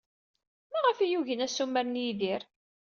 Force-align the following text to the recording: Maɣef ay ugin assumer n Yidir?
Maɣef 0.71 0.97
ay 0.99 1.15
ugin 1.19 1.45
assumer 1.45 1.85
n 1.87 2.01
Yidir? 2.03 2.41